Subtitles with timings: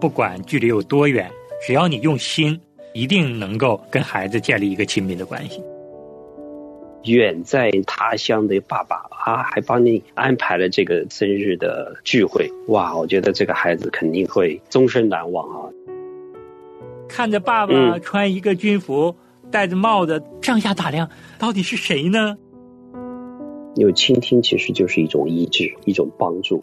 [0.00, 1.30] 不管距离有多远，
[1.66, 2.58] 只要你用心，
[2.94, 5.62] 一定能够跟孩子建立一个亲密的关系。
[7.04, 12.96] 远在他乡的爸爸啊，还帮你安排了这个生日的聚会，哇！
[12.96, 15.68] 我觉得这个孩子肯定会终身难忘啊。
[17.08, 19.14] 看着爸爸穿一个军服，
[19.50, 21.08] 戴着帽子，上下打量，
[21.38, 22.36] 到底是谁呢？
[23.76, 26.62] 有倾听，其实就是一种医治，一种帮助。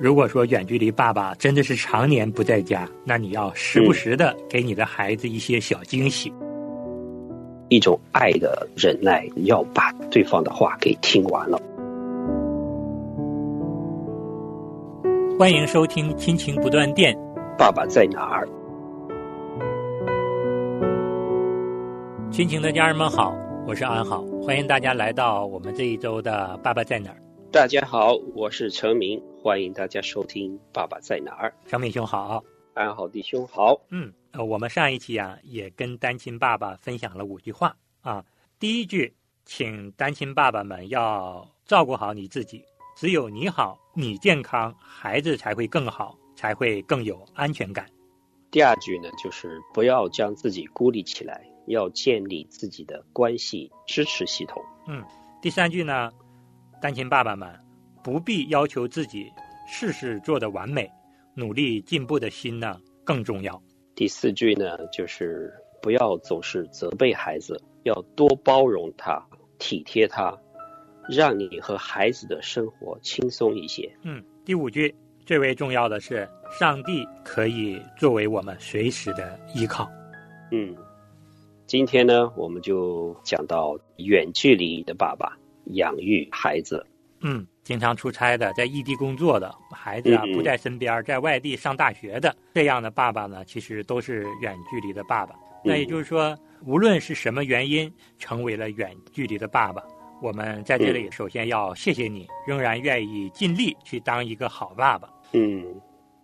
[0.00, 6.32] 如果说远距离爸爸真的是常年不在家，那你要时不时的给你的孩子一些小惊喜。
[7.68, 11.60] 一种爱的忍耐，要把对方的话给听完了。
[15.36, 17.12] 欢迎收听《亲情不断电》，
[17.58, 18.48] 爸爸在哪儿？
[22.30, 27.16] 亲情的家人们好，我是安好，欢迎大家来到我们这一周的《爸爸在哪儿》。
[27.50, 31.54] 大家好，我是陈明，欢迎大家收听《爸爸在哪儿》。
[31.70, 32.42] 小敏兄好，
[32.74, 34.12] 安好弟兄好，嗯。
[34.32, 38.24] 呃，我们上一期啊，也跟单亲爸爸分享了五句话啊。
[38.58, 42.64] 第一句，请单亲爸爸们要照顾好你自己，
[42.96, 47.86] 只有你好，你健康，孩子才会更好，才会更有安全感。
[48.50, 54.60] 第二句呢，就是不要将自己孤立起来，要建立自己的关系支持系统。
[54.88, 55.04] 嗯。
[55.40, 56.10] 第三句呢，
[56.82, 57.48] 单亲爸爸们
[58.08, 59.30] 不必要求自己
[59.66, 60.90] 事事做得完美，
[61.34, 63.62] 努力进步的心呢更重要。
[63.94, 69.22] 第四句呢，就是不要总是责备孩子，要多包容他、
[69.58, 70.34] 体贴他，
[71.06, 73.94] 让你和孩子的生活轻松一些。
[74.04, 74.94] 嗯，第五句
[75.26, 76.26] 最为重要的是，
[76.58, 79.86] 上帝可以作为我们随时的依靠。
[80.50, 80.74] 嗯，
[81.66, 85.36] 今天呢，我们就讲到远距离的爸爸
[85.74, 86.86] 养育孩子。
[87.20, 87.46] 嗯。
[87.64, 95.34] 经常出差的，在异地工作的孩子啊，不在身边，在外地上大学的这样的爸爸呢，其实都是远距离的爸爸。
[95.62, 96.34] 那也就是说，
[96.64, 99.82] 无论是什么原因成为了远距离的爸爸，
[100.22, 105.06] 我们在这里首先要谢谢你，仍然愿意尽力去当一个好爸爸。
[105.34, 105.62] 嗯。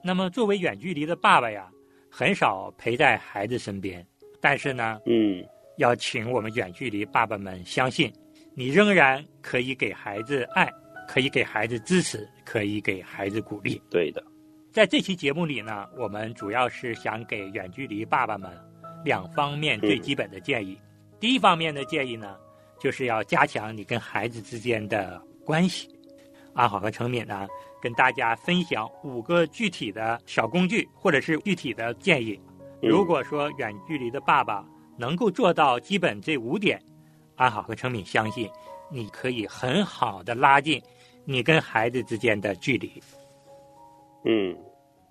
[0.02, 1.68] 那么，作为远距离的爸爸呀，
[2.10, 4.02] 很少陪在孩子身边，
[4.40, 5.44] 但是呢，嗯，
[5.76, 8.10] 要请我们远距离爸爸们相信，
[8.54, 10.72] 你仍然可以给孩子爱。
[11.06, 13.80] 可以给孩子支持，可以给孩子鼓励。
[13.90, 14.22] 对的，
[14.72, 18.50] 在这期节目里呢，我们主要是想给远距离爸爸们
[19.04, 20.78] 两方面最基本的建议。
[21.20, 22.36] 第一方面的建议呢，
[22.80, 25.88] 就是要加强你跟孩子之间的关系。
[26.54, 27.46] 阿好和程敏呢，
[27.82, 32.40] 跟大家分享五个具体的小工具，或者是具体的建议。
[32.82, 34.64] 如果说远距离的爸爸
[34.98, 36.80] 能够做到基本这五点，
[37.36, 38.48] 阿好和程敏相信，
[38.90, 40.80] 你可以很好的拉近。
[41.26, 43.02] 你跟孩子之间的距离。
[44.24, 44.56] 嗯，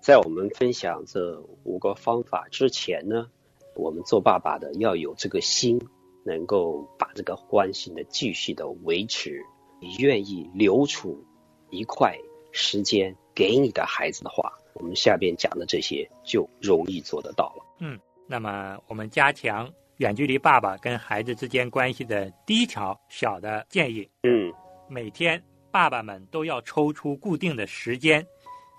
[0.00, 3.28] 在我们分享这五个方法之前呢，
[3.74, 5.80] 我们做爸爸的要有这个心，
[6.24, 9.40] 能够把这个关系呢继续的维持。
[9.80, 11.22] 你愿意留出
[11.70, 12.16] 一块
[12.52, 17.64] 时间给你的孩子的话，我们下边讲的这些就容易做得到了。
[17.80, 24.08] 嗯，那么我们加强远距离爸爸跟孩子之间关系的第一条小的建议。
[24.22, 24.52] 嗯，
[24.88, 25.42] 每天。
[25.74, 28.24] 爸爸们都要抽出固定的时间，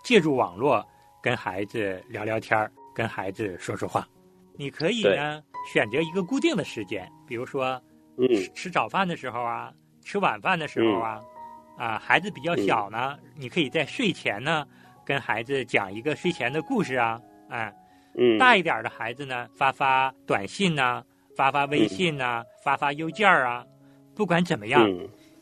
[0.02, 0.82] 借助网络
[1.22, 4.08] 跟孩子聊聊天儿，跟孩子说说话。
[4.56, 7.78] 你可以呢选择一个固定的时间，比如说，
[8.18, 9.74] 嗯，吃早饭的时候啊，
[10.06, 11.22] 吃晚饭的时候啊，
[11.78, 14.66] 啊，孩子比较小呢，你可以在睡前呢
[15.06, 17.20] 跟孩子讲一个睡前的故事啊，
[17.50, 17.76] 哎，
[18.18, 21.04] 嗯，大一点的孩子呢发发短信呐，
[21.36, 23.66] 发发微信呐，发发邮件啊，
[24.16, 24.90] 不管怎么样。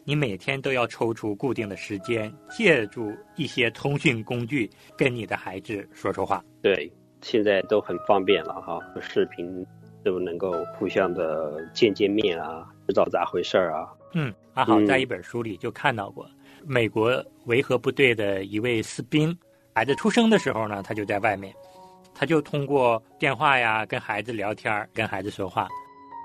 [0.06, 6.44] 你每天都要抽出固定的时间，借助一些通讯工具跟你的孩子说说话。
[6.62, 6.92] 对，
[7.22, 9.66] 现在都很方便了哈，视频
[10.04, 13.88] 都能够互相的见见面啊，知道咋回事儿啊。
[14.14, 16.30] 嗯，阿好在一本书里就看到过，
[16.66, 19.34] 美国维和部队的一位士兵，
[19.74, 21.54] 孩子出生的时候呢，他就在外面，
[22.14, 25.70] 他就通过电话呀跟孩子聊天，跟孩子说话。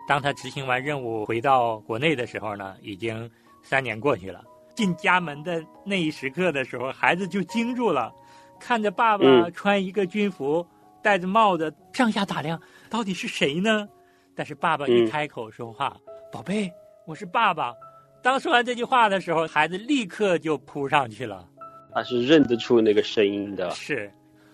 [0.08, 3.30] 当他执行完任务回到国内的时候呢，已经。
[3.68, 4.42] 三年过去了，
[4.74, 8.10] 进家门的那一时刻的时候，孩子就惊住了，
[8.58, 10.66] 看着爸爸穿一个军服，
[11.02, 13.86] 戴着帽子，上下打量，到底是谁呢？
[14.34, 15.94] 但是爸爸一开口说话
[16.32, 16.72] ：“宝贝，
[17.06, 17.74] 我是爸爸。”
[18.22, 21.46] 当说完这句话的时候，孩子立刻就扑上去了。
[21.92, 23.70] 他是认得出那个声音的。
[23.72, 24.10] 是，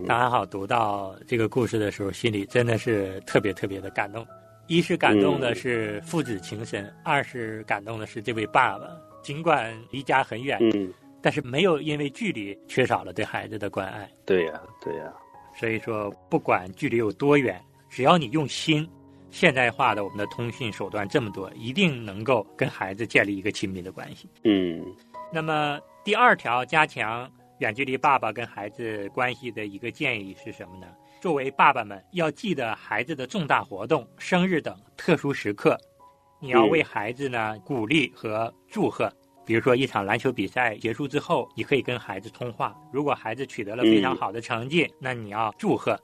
[0.09, 4.27] 当安好读到这个故事的时候，心里真的是特别特别的感动。
[4.67, 8.87] 一是感动的是父子情深，二是感动的是这位爸爸，
[9.23, 14.09] 尽管离家很远，嗯，但是没有因为距离缺少了对孩子的关爱。
[14.25, 15.13] 对呀，对呀，
[15.59, 18.89] 所以说，不管距离有多远，只要你用心，
[19.31, 24.29] 现代化的我们的通讯手段这么多，一定能够跟孩子建立一个亲密的关系。
[24.45, 24.83] 嗯，
[25.33, 30.87] 那么第二条加强远距离爸爸跟孩子关系的一个建议是什么呢？
[31.25, 35.75] 作为爸爸们，要记得孩子的重大活动、生日等特殊时刻，
[36.39, 39.11] 你要为孩子呢鼓励和祝贺。
[39.47, 42.77] 比如说，一场篮球比赛结束之后，你可以跟孩子通话。
[42.93, 45.99] 如果孩子取得了非常好的成绩，那你要祝贺。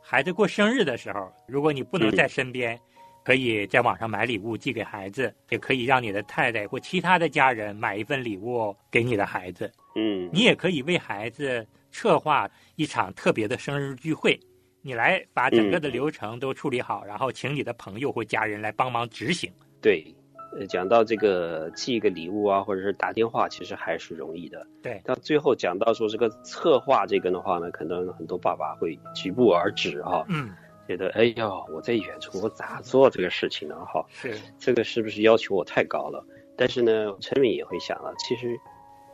[0.00, 2.78] 孩子过生日的时候，如果你不能在身边，
[3.24, 9.68] 可以在网上买礼物寄给孩子，也可以让你的太太或其他的家人买一份礼物给你的孩子。
[9.96, 14.38] 嗯，你也可以为孩子策划一场特别的生日聚会，
[14.82, 19.52] 你来把整个的流程都处理好，然后请你的朋友或家人来帮忙执行。
[19.80, 20.04] 对。
[20.52, 24.66] 呃，讲到这个寄一个礼物啊，或者是打电话，其实还是容易的。
[24.82, 25.00] 对。
[25.04, 30.24] 到最后讲到说这个策划这个的话呢，可能很多爸爸会举步而止啊。
[30.28, 30.50] 嗯。
[30.88, 33.76] 觉得哎呦，我在远处我咋做这个事情呢？
[33.84, 34.04] 哈。
[34.10, 34.34] 是。
[34.58, 36.26] 这个是不是要求我太高了？
[36.56, 38.58] 但是呢，陈敏也会想了，其实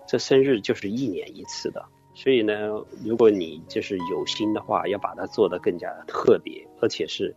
[0.08, 1.84] 这生日就是一年一次的，
[2.16, 7.32] 所以呢，如果你就是有心的话，要把它做得更加特别，而且是。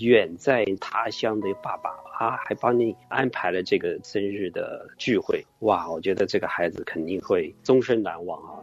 [0.00, 1.88] 远在他乡的爸爸
[2.18, 5.90] 啊，还帮你安排了这个生日的聚会，哇！
[5.90, 8.60] 我觉得这个孩子肯定会终身难忘啊。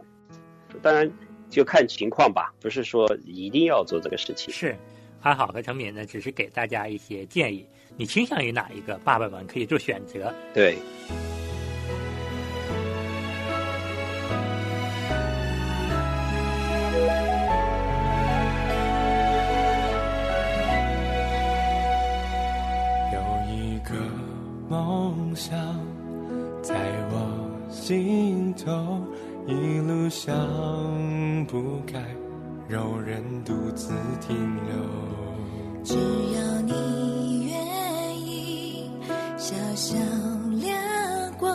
[0.80, 1.10] 当然，
[1.50, 4.54] 就看情况吧，不是说一定要做这个事情。
[4.54, 4.76] 是，
[5.22, 7.66] 安好和成敏呢，只是给大家一些建议，
[7.96, 10.32] 你倾向于哪一个，爸爸们可以做选择。
[10.54, 10.78] 对。
[28.56, 29.00] 头
[29.46, 30.34] 一路想
[31.46, 32.02] 不开，
[32.68, 34.36] 有人独自停
[34.66, 34.74] 留。
[35.82, 37.54] 只要你愿
[38.18, 38.90] 意，
[39.36, 39.96] 小小
[40.62, 40.74] 亮
[41.38, 41.54] 光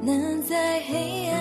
[0.00, 1.35] 能在黑暗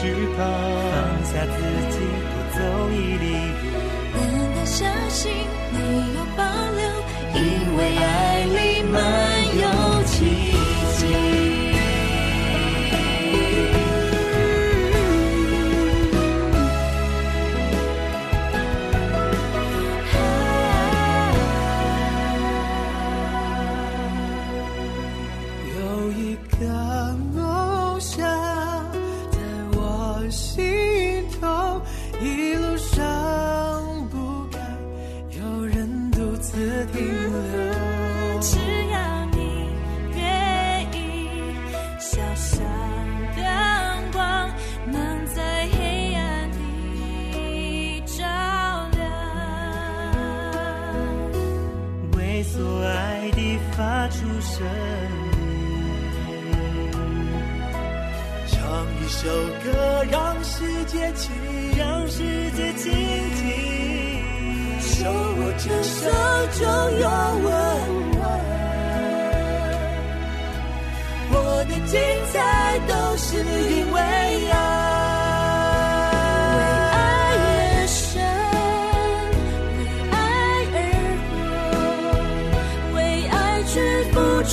[0.00, 0.46] 没有惧怕，放
[1.24, 1.58] 下自
[1.90, 1.96] 己，
[2.30, 2.58] 多走
[2.90, 3.24] 一里
[3.58, 3.66] 路。
[4.14, 4.16] 单
[4.54, 4.78] 单相
[5.08, 5.32] 信，
[5.72, 5.76] 没
[6.14, 6.42] 有保
[6.76, 6.82] 留，
[7.34, 7.42] 因
[7.76, 8.54] 为爱你
[54.28, 54.62] 出声
[55.32, 55.40] 音，
[58.46, 58.58] 唱
[59.00, 59.26] 一首
[59.64, 61.32] 歌，让世界听，
[61.78, 63.42] 让世界倾听。
[64.80, 66.10] 手握着手
[66.52, 66.66] 中
[67.00, 67.08] 有
[67.42, 67.48] 温
[68.12, 68.22] 暖，
[71.30, 71.34] 我
[71.66, 71.98] 的精
[72.30, 72.36] 彩
[72.86, 74.27] 都是因为。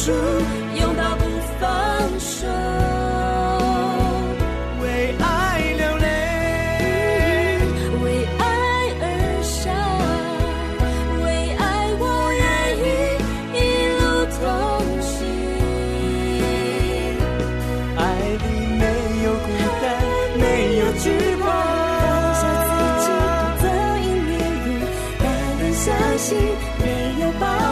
[0.06, 1.26] 住拥抱不
[1.60, 1.66] 放
[2.20, 2.46] 手。
[4.80, 5.26] 为爱
[5.80, 6.06] 流泪
[8.04, 8.06] 为
[8.38, 8.44] 爱
[9.02, 9.04] 而
[11.24, 11.26] 为
[11.58, 11.64] 爱
[11.98, 12.04] 我
[12.38, 12.44] 愿
[12.78, 12.88] 意
[13.58, 13.60] 一
[13.98, 14.04] 路
[14.38, 14.40] 同
[15.02, 15.12] 行。
[17.98, 18.00] 爱
[18.44, 18.46] 你
[18.78, 18.84] 没
[19.24, 19.48] 有孤
[19.82, 19.84] 单
[20.38, 20.44] 没
[20.78, 21.06] 有惧
[21.42, 21.44] 怕
[25.74, 25.84] 相
[26.18, 26.26] 信
[26.80, 26.86] 没
[27.22, 27.65] 有把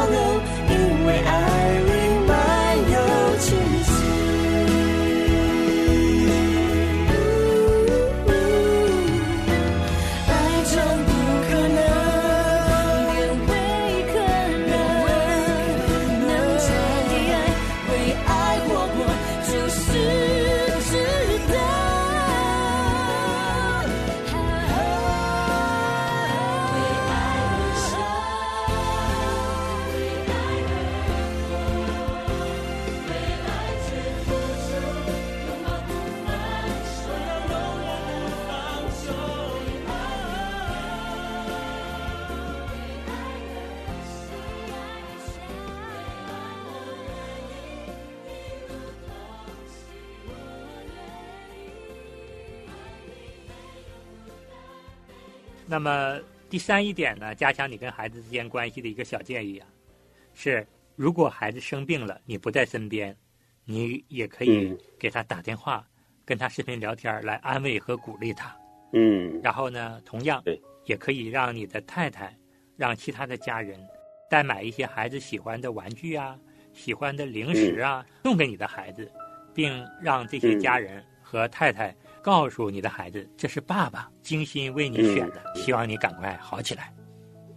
[55.65, 59.67] 那么第三一点呢，加强你跟孩子之间关系的一个小建议啊，
[60.33, 60.65] 是
[60.95, 63.15] 如果孩子生病了，你不在身边，
[63.65, 64.77] 你也可以嗯。
[64.99, 65.85] 给他打电话，
[66.23, 68.55] 跟他视频聊天来安慰和鼓励他。
[68.91, 69.39] 嗯。
[69.41, 70.43] 然后呢，同样
[70.85, 72.37] 也可以让你的太太，
[72.77, 73.79] 让其他的家人
[74.29, 76.37] 代买一些孩子喜欢的玩具啊、
[76.73, 79.09] 喜欢的零食啊，送给你的孩子，
[79.53, 86.91] 并让这些家人和太太告诉你的孩子，这是爸爸精心为你选的，希望你赶快好起来。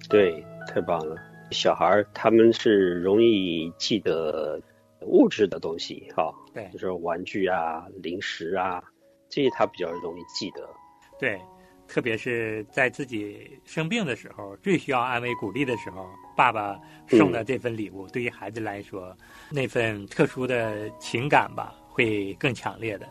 [0.09, 1.17] 对，太棒了。
[1.53, 4.61] 小孩儿他们是容易记得
[5.03, 8.83] 物质的东西，哈、对就是玩具啊、零食啊，
[9.29, 10.69] 这些他比较容易记得。
[11.17, 11.41] 对，
[11.87, 19.17] 特别是在自己生病的时候，最需要安慰鼓励的时候，爸爸送的这份礼物，对于孩子来说，
[19.49, 23.09] 那份特殊的情感吧，会更强烈的。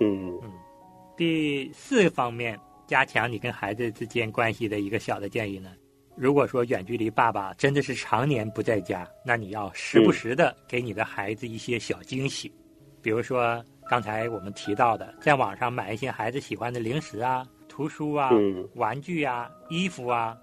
[0.00, 0.38] 嗯
[1.18, 2.56] 第四个方面，
[2.86, 5.72] 加强你跟孩子之间关系的一个小的建议呢，
[6.16, 12.52] 如果说远距离爸爸真的是常年不在家，那你要时不时的给你的孩子一些小惊喜，
[13.02, 13.60] 比如说
[13.90, 18.68] 刚才我们提到的，在网上买一些孩子喜欢的零食啊、图书啊、嗯。
[18.76, 20.38] 玩具啊、衣服啊，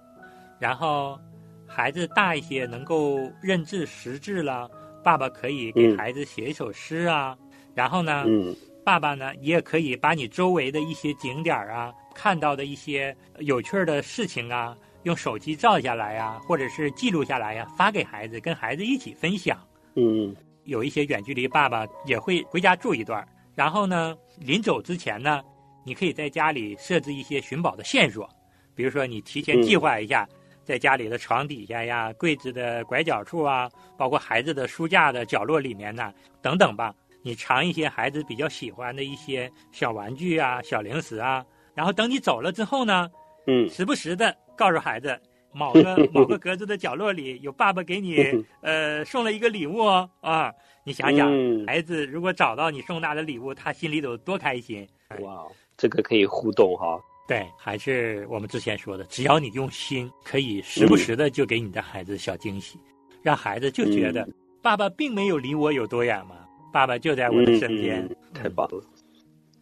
[0.58, 1.18] 然后
[1.66, 4.70] 孩子大一些能够认字识字了，
[5.02, 5.96] 爸爸可以给嗯。
[5.96, 7.34] 孩子写一首诗啊，
[7.74, 8.54] 然后呢，嗯
[8.86, 19.58] 爸爸呢，你也可以把你周围的一些景点儿啊，看到的一些有趣儿的事情啊，用手机照下来呀、或者是记录下来呀、发给孩子，跟孩子一起分享。
[19.96, 20.32] 嗯
[20.66, 23.26] 有一些远距离爸爸也会回家住一段，
[23.56, 25.42] 然后呢，临走之前呢，
[25.84, 28.30] 你可以在家里设置一些寻宝的线索，
[28.76, 30.28] 比如说你提前计划一下，
[30.64, 36.94] 在家里的床底下呀、柜子的拐角处啊，包括孩子的书架的角落里面呢，等等吧。
[37.26, 43.10] 你藏一些孩子比较喜欢的一些小玩具啊、小零食啊，然后等你走了之后呢，
[43.48, 45.20] 嗯时不时的告诉孩子，
[45.52, 48.22] 某个 某个格子的角落里有爸爸给你
[48.60, 50.52] 呃送了一个礼物哦啊！
[50.84, 54.88] 你想想，嗯孩子如果找到你送他的礼物，他心里有多开心？
[55.18, 55.44] 哇，
[55.76, 56.96] 这个可以互动哈。
[57.26, 62.78] 对，还是我们之前说的，只要你用心，可以时不时的就给你的孩子小惊喜，
[63.20, 66.34] 让孩子就觉得、嗯爸爸并没有离我有多远嘛，
[66.72, 68.02] 爸爸就在我的身边。
[68.04, 68.84] 嗯太棒了。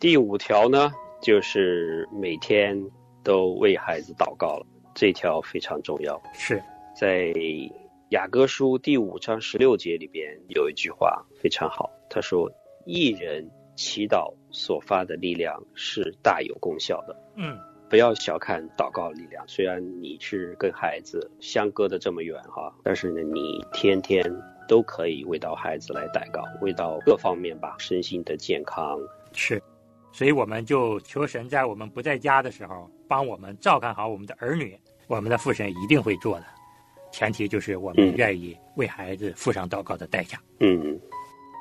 [0.00, 0.92] 第五条呢，
[1.22, 2.76] 就是每天
[3.22, 6.20] 都为孩子祷告了，这条非常重要。
[6.32, 6.60] 是，
[6.96, 7.32] 在
[8.08, 12.50] 雅各书第五章十六节里边有一句话非常好，他说
[12.84, 17.56] ：“一人祈祷所发的力量是大有功效的。”嗯，
[17.88, 24.20] 不要小看祷告力量，虽然你是跟孩子相隔的这么远哈，但是呢，你天天
[24.68, 28.98] 都可以为到孩子来祷告，为到各方面吧，身心的健康。
[29.32, 29.62] 是，
[30.12, 36.46] 所以我们就求神在我们不在家的时候，帮我们照看好我们的儿女，我们的父神一定会做的，
[37.12, 40.40] 前提就是我们嗯愿意为孩子付上祷告的代价。
[40.60, 41.00] 嗯，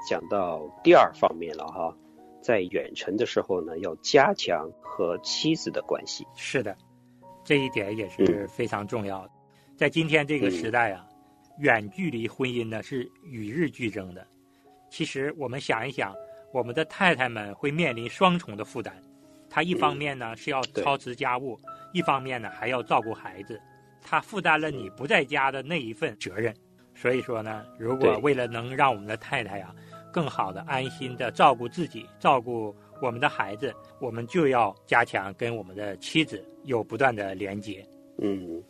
[0.10, 1.96] 讲到第二方面了哈，
[2.42, 6.26] 在远程的时候呢，要加强和妻子的关系。
[6.36, 6.76] 是的，
[7.44, 9.32] 这一点也是非常重要的。
[9.76, 11.06] 在今天这个时代啊，
[11.60, 14.26] 远距离婚姻呢是与日俱增的。
[14.90, 16.16] 其实我们想一想，
[16.52, 18.94] 我们的太太们会面临双重的负担，
[19.50, 21.60] 她一方面呢是要操持家务，
[21.94, 23.60] 一方面呢还要照顾孩子，
[24.02, 26.54] 她负担了你不在家的那一份责任。
[26.96, 29.74] 所以说呢，如果为了能让我们的太太呀、
[30.12, 37.84] 更好的安心的照顾自己，照顾我们的孩子，我们就要加强跟我们的妻子有不断的连接。
[38.20, 38.62] 嗯，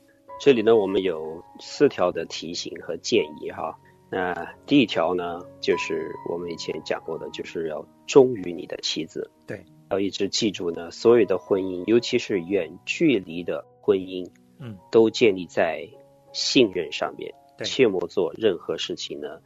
[0.43, 3.79] 这里呢，我们有四条的提醒和建议哈。
[4.09, 9.31] 那第一条呢，就是我们以前讲过的，就是要忠于你的妻子。
[9.47, 15.87] 对，要一直记住呢，所有的婚姻，尤其是远距离的婚姻，嗯，都建立在
[16.33, 17.33] 信任上面。
[17.57, 19.39] 对切莫做任何事情呢，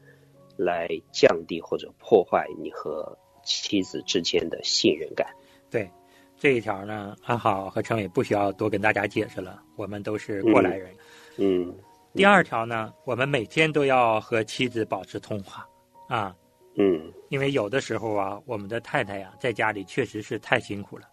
[0.57, 5.27] 来降低或者破坏你和妻子之间的信任感。
[5.69, 5.91] 对，
[6.37, 10.93] 这一条呢，安好和陈伟不需要多跟大家解释了，我们都是过来人。
[11.37, 11.75] 嗯
[12.13, 15.67] 第二条呢，我们每天都要和妻子保持通话，
[16.07, 16.35] 啊，
[16.75, 21.05] 嗯因为有的时候啊，我们的太太呀、在家里确实是太辛苦了，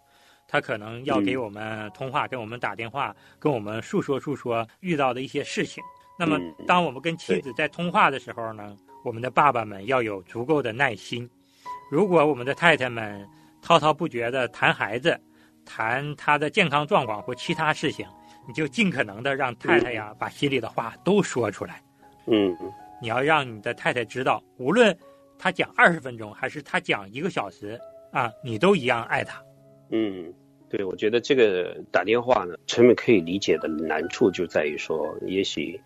[0.47, 5.83] 她可能要给我们通话，跟我们打电话，跟我们诉说诉说遇到的一些事情。
[6.17, 11.29] 那么嗯，当我们跟妻子在通话的时候呢，我们的爸爸们要有足够的耐心。
[11.91, 13.27] 如果我们的太太们
[13.65, 15.19] 滔滔不绝的谈孩子，
[15.65, 18.05] 谈他的健康状况或其他事情，
[18.47, 21.81] 你就尽可能的让太太呀把心里的话都说出来。
[22.27, 22.55] 嗯
[23.01, 24.95] 你要让你的太太知道，无论
[25.39, 27.79] 他讲二十分钟还是他讲一个小时
[28.11, 29.41] 啊，你都一样爱他。
[29.89, 30.31] 嗯，
[30.69, 35.81] 对，我觉得这个打电话呢，陈敏可以理解的难处就在于说，也许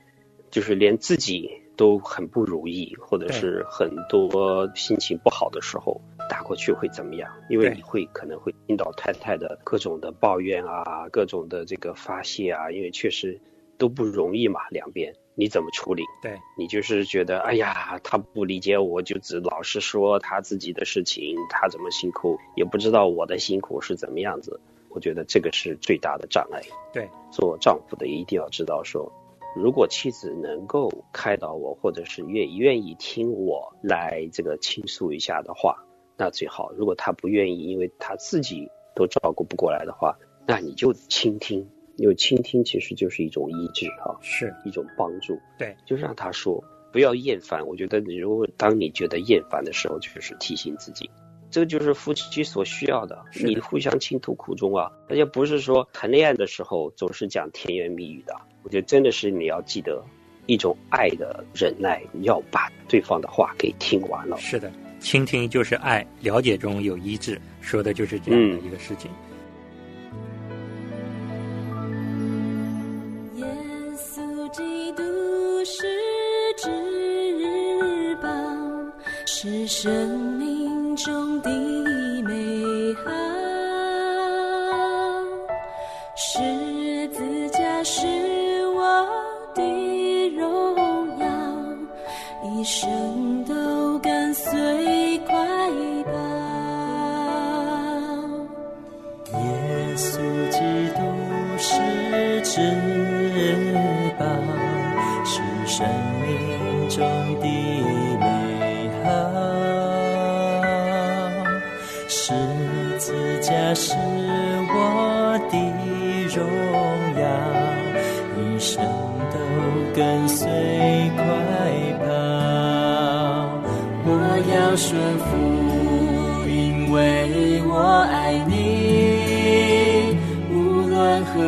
[0.51, 7.29] 就是连自己都很不如意，或者是很多心情不好的时候打过去会怎么样？
[7.49, 13.41] 因为你会可能会听到太太的各种的抱怨啊，各种的这个发泄啊，因为确实
[13.77, 16.03] 都不容易嘛，两边你怎么处理？
[16.21, 24.59] 对，你就是觉得，哎呀，他不理解我，就只老是说他自己的事情，他怎么辛苦，也不知道我的辛苦是怎么样子。
[24.89, 26.61] 我觉得这个是最大的障碍。
[26.91, 29.11] 对，做丈夫的一定要知道说，
[29.55, 35.77] 如果妻子能够开导我，或者是愿愿意听我来这个倾诉一下的话，
[36.19, 36.73] 那最好。
[36.77, 44.19] 如果他不愿意，因为他自己都照顾不过来的话，那你就倾听，因为倾听其实就是一种医治啊。
[44.19, 45.39] 是，一种帮助。
[45.57, 46.61] 对，就让他说，
[46.91, 47.65] 不要厌烦。
[47.65, 51.09] 我觉得你如果当你觉得厌烦的时候，就是提醒自己，
[51.49, 53.15] 这就是夫妻所需要的。
[53.31, 58.35] 的你互相倾吐苦衷啊，而且不是说谈恋爱的时候总是讲甜言蜜语的。
[58.63, 60.03] 我觉得真的是你要记得
[60.49, 64.35] 一种爱的忍耐，要把对方的话给听完了。
[64.39, 69.11] 是的，倾听就是爱，了解中有医治，说的就是这样的一个事情。
[73.35, 73.45] 耶
[73.95, 75.03] 稣基督
[75.63, 75.85] 是
[76.57, 78.27] 至宝，
[79.27, 81.49] 是生命中的
[82.23, 83.28] 美好。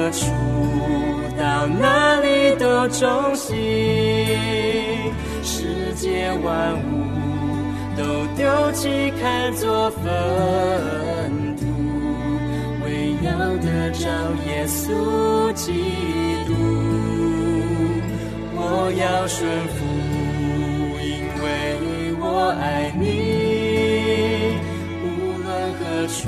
[0.02, 0.26] 何处，
[1.38, 3.56] 到哪里都忠心。
[5.44, 7.06] 世界万物
[7.96, 8.02] 都
[8.36, 10.02] 丢弃，看作粪
[11.56, 11.64] 土，
[12.84, 14.10] 唯要得着
[14.48, 15.72] 耶稣基
[16.48, 16.52] 督。
[18.56, 19.86] 我要顺服，
[21.00, 21.46] 因为
[22.20, 24.58] 我爱你。
[25.04, 25.06] 无
[25.44, 26.28] 论何处，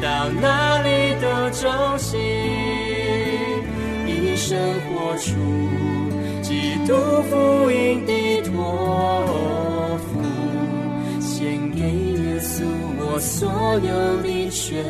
[0.00, 2.18] 到哪里都忠心，
[4.06, 4.58] 一生
[4.88, 5.34] 活出
[6.42, 6.94] 基督
[7.28, 10.10] 福音的托付，
[11.20, 12.64] 献给耶稣
[12.98, 14.82] 我所有的全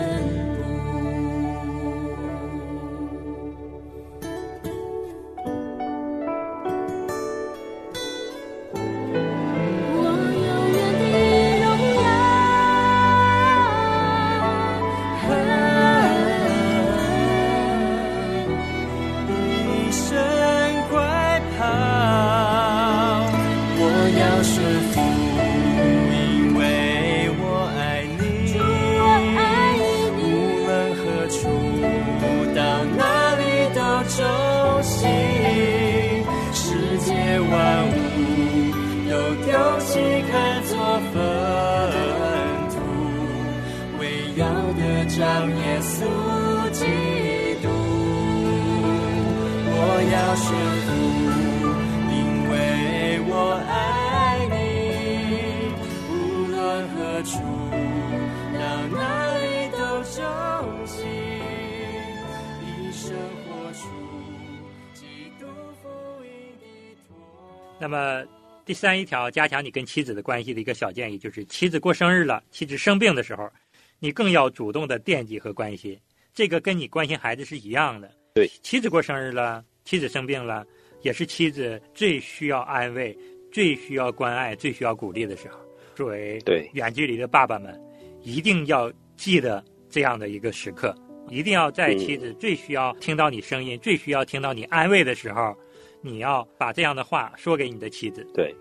[68.70, 73.50] 第三一条，加强你跟妻子的关系的一个小建议，就是妻子过生日了，妻子生病的时候，
[73.98, 75.98] 你更要主动的惦记和关心。
[76.32, 78.08] 这个跟你关心孩子是一样的。
[78.32, 80.64] 对，妻子过生日了，妻子生病了，
[81.02, 83.18] 也是妻子最需要安慰、
[83.50, 85.58] 最需要关爱、最需要鼓励的时候。
[85.96, 87.76] 作为对远距离的爸爸们，
[88.22, 90.96] 一定要记得这样的一个时刻，
[91.28, 95.58] 一定要在嗯妻子最需要听到你声音、最需要听到你安慰的时候，
[96.02, 98.26] 你要把这样的话说给你的妻子。
[98.34, 98.54] 对，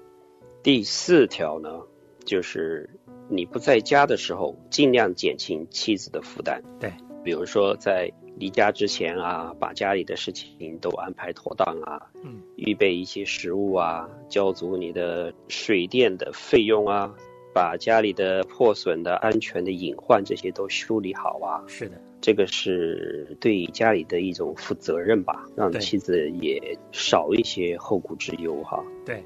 [0.61, 1.81] 第四条呢，
[2.25, 2.89] 就是
[3.29, 6.61] 你不在家的时候，尽量减轻妻子的负担。
[6.79, 6.91] 对，
[7.23, 17.13] 比如说在离家之前啊，把家里的事情都安排妥当啊，嗯，预备一些食物啊，交足你的水电的费用啊，
[17.53, 21.63] 把家里的破损的、安全的隐患这些都修理好啊。
[21.67, 28.83] 是的，这个是对家里的一种负责任吧，让对妻子也少一些后顾之忧哈。
[29.05, 29.23] 对，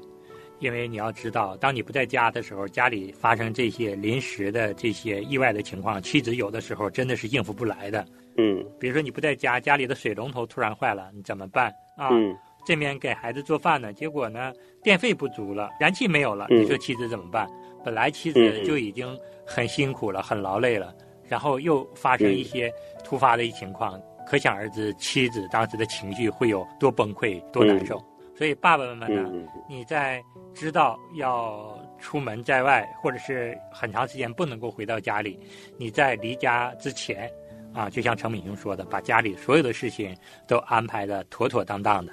[0.60, 8.04] 因为你要知道，当你不在家的时候，家里发生这些临时的这些意外的情况，妻子有的时候真的是应付不来的。
[8.36, 12.08] 嗯比如说你不在家，家里的水龙头突然坏了，你怎么办啊？
[12.12, 12.34] 嗯
[12.66, 14.50] 这边给孩子做饭呢，结果呢
[14.82, 17.46] 电费不足了，燃气没有了，嗯你说妻子怎么办？
[17.84, 19.06] 本来妻子嗯就已经
[19.44, 20.94] 很辛苦了，很劳累了，
[21.28, 28.02] 然后又发生一些突发的情况，可想而知妻子当时的情绪会有多崩溃、多难受。
[28.36, 30.20] 所以爸爸们呢，嗯你在
[30.52, 35.38] 知道要出门在外，或者是很长时间不能够回到家里，
[35.78, 37.30] 你在离家之前，
[37.72, 40.16] 啊，就像程敏雄说的，把家里所有的事情
[40.48, 42.12] 都安排的妥妥当当的，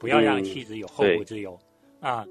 [0.00, 1.56] 不要让嗯妻子有后顾之忧。
[2.00, 2.26] 啊，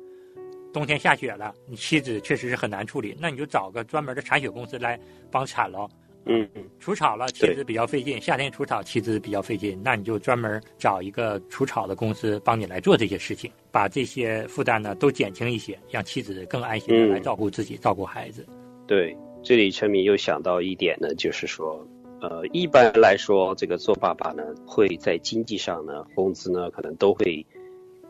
[0.73, 4.99] 冬天下雪了，你妻子确实是很难处理，那你就找个专门的铲雪公司来
[5.31, 5.89] 帮铲喽。
[6.25, 9.79] 嗯嗯除草了，妻对子比较费劲；夏天除草，其实比较费劲。
[9.83, 18.45] 那你就专门找一个除草的公司帮你来做这些事情，把这些负担呢都减轻一些，让妻子更安心的嗯来照顾自己、照顾孩子。
[18.87, 21.85] 对，这里陈敏又想到一点呢，就是说，
[22.21, 27.45] 呃，一般来说，这个做爸爸呢，会在经济上呢，工资呢，可能都会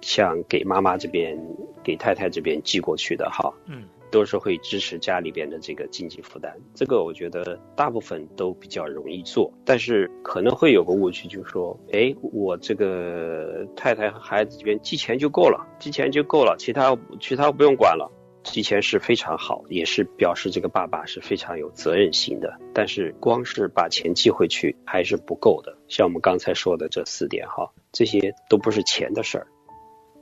[0.01, 1.37] 像给妈妈这边、
[1.83, 6.55] 给太太这边寄过去的哈，嗯，都是会支持家里边的这个经济负担。
[6.75, 18.11] 这个我觉得大部分都比较容易做，但是可能会有个误区，就是说，哎，我这个太太和孩子这边寄钱就够了，寄钱就够了，其他其他不用管了。
[18.43, 22.57] 寄钱是非常好，也是表示这个爸爸是非常有责任心的。
[22.73, 25.77] 但是光是把钱寄回去还是不够的。
[25.87, 29.45] 像我们刚才说的这四点哈，这些都不是钱的事儿，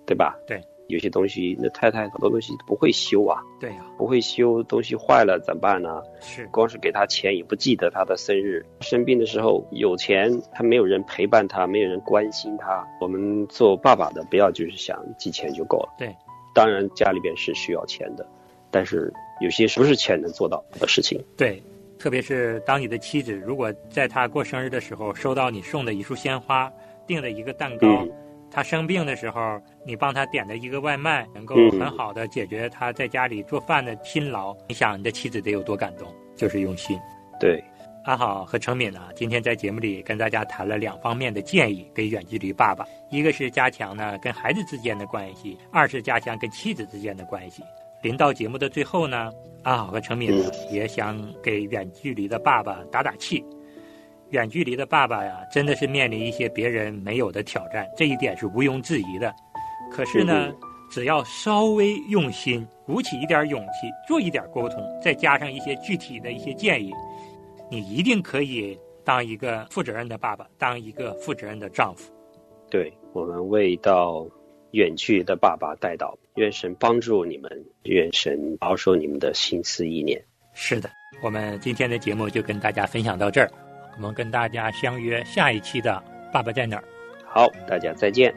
[0.05, 0.35] 对吧？
[0.45, 6.01] 对，有些东西那太太很多东西不会修啊，对呀、不会修，东西坏了怎么办呢？
[6.19, 12.85] 是，光是给他钱也不记得他的生日，生病的时候有钱，他没有人陪伴他，没有人关心他。
[12.99, 15.95] 我们做爸爸的不要就是想寄钱就够了。
[15.97, 16.13] 对，
[16.53, 18.27] 当然家里边是需要钱的，
[18.69, 21.23] 但是有些不是钱能做到的事情。
[21.37, 21.61] 对。
[21.99, 26.71] 特别是当你的妻子如果在她过生日的时候收到你送的一束鲜花，
[27.05, 28.11] 订了一个蛋糕，嗯
[28.51, 36.13] 她生病的时候你帮他点的一个外卖，能够嗯很好的解决他在家里做饭的辛劳，你想你的妻子得有多感动？
[36.35, 36.97] 就是用心。
[37.39, 37.63] 对，
[38.05, 47.63] 阿好和程敏呢，今天在节目里跟大家谈了两方面的建议给远距离爸爸，一个是加强呢跟孩子之间的关系，二是加强跟妻子之间的关系。
[48.01, 49.29] 临到节目的最后呢，
[49.63, 53.43] 阿好和程敏呢也想给远距离的爸爸打打气。
[54.31, 59.33] 远距离的爸爸呀，真的是面临一些别人没有的挑战，这一点是毋庸置疑的。
[59.91, 60.55] 可是呢嗯，
[60.91, 66.93] 只要稍微用心，鼓起一点勇气，做一点沟通，再加上一些具体的一些建议，
[67.71, 72.11] 你一定可以当一个负责任的爸爸，当一个负责任的丈夫。
[72.69, 74.27] 对我们为到
[74.71, 77.49] 远去的爸爸带到，愿神帮助你们，
[77.85, 80.23] 愿神保守你们的心思意念。
[80.53, 80.87] 是的，
[81.23, 83.49] 我们今天的节目就跟大家分享到这儿，
[83.99, 86.83] 我们跟大家相约下一期的《爸爸在哪儿》。
[87.25, 88.33] 好，大家再见。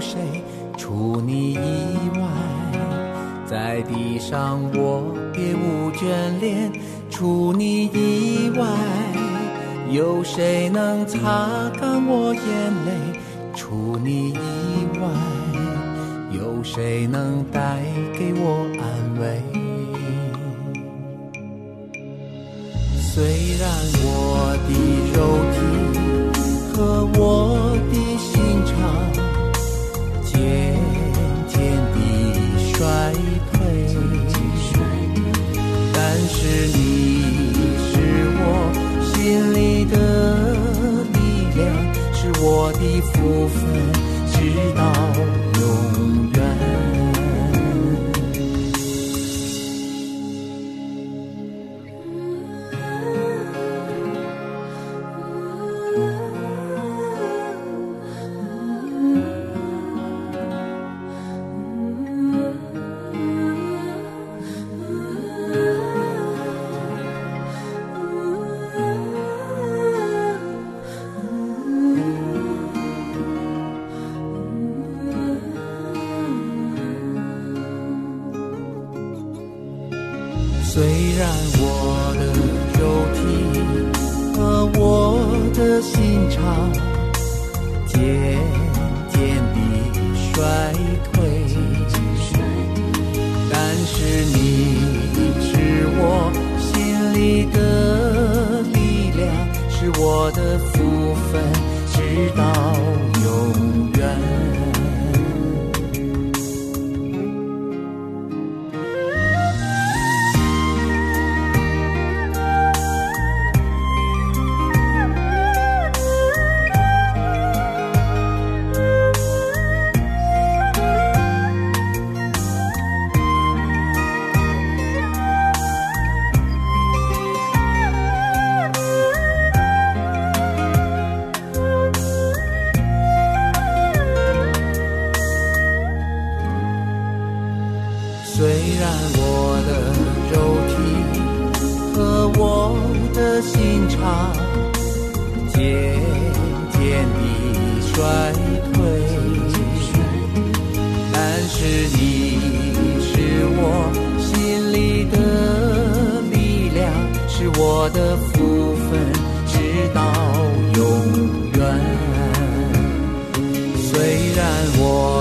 [0.00, 0.42] 谁？
[0.76, 1.58] 除你以
[2.18, 2.26] 外，
[3.46, 6.72] 在地上我别无眷恋。
[7.10, 8.66] 除你以外，
[9.90, 11.18] 有谁能擦
[11.78, 12.42] 干我眼
[12.86, 12.90] 泪？
[13.54, 14.36] 除你以
[15.00, 15.06] 外，
[16.32, 17.82] 有谁能带
[18.16, 18.82] 给我安
[19.20, 19.42] 慰？
[23.12, 23.22] 虽
[23.58, 23.68] 然
[24.02, 24.06] 我
[24.66, 24.70] 的
[25.12, 25.18] 肉
[25.52, 25.56] 体
[26.72, 26.76] 和
[27.18, 27.20] 我
[27.92, 27.94] 的
[42.80, 43.92] 的福分，
[44.32, 44.82] 直到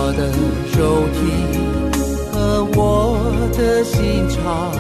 [0.10, 0.26] 我的
[0.76, 1.20] 肉体。
[2.32, 2.82] 和我
[3.56, 4.72] 的心肠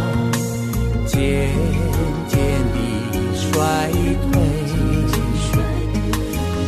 [1.05, 1.53] 渐
[2.27, 2.39] 渐
[2.73, 2.77] 地
[3.35, 3.91] 衰
[4.31, 4.33] 退，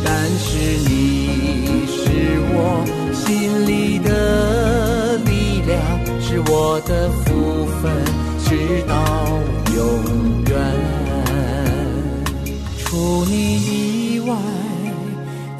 [0.04, 0.06] 但
[0.38, 0.46] 是
[0.88, 0.90] 你
[1.88, 1.98] 是
[2.54, 2.56] 我
[3.12, 5.74] 心里的力量，
[6.20, 7.90] 是我的福分，
[8.44, 8.94] 直到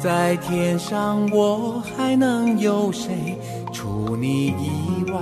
[0.03, 3.37] 在天上我还能有谁？
[3.71, 5.17] 除你以外，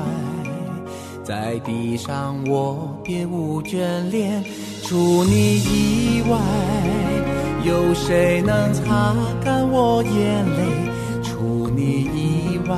[1.24, 3.78] 在地上我别无眷
[4.10, 4.42] 恋；
[4.82, 6.40] 除你以外，
[7.64, 9.16] 有谁能擦
[9.46, 10.90] 干我眼泪？
[11.22, 12.76] 除你以外，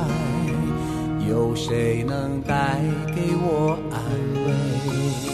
[1.26, 2.82] 有谁能带
[3.16, 3.98] 给我安
[4.44, 5.33] 慰？